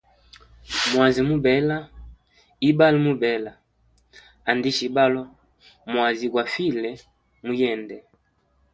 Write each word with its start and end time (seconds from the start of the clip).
Mwazi 0.91 1.21
mubela, 1.29 1.77
ibalo 2.69 2.97
mubela, 3.07 3.51
andisha 4.49 4.83
ibalo, 4.89 5.23
mwazi 5.91 6.25
gwa 6.31 6.43
file 6.53 6.91
muyende. 7.45 7.97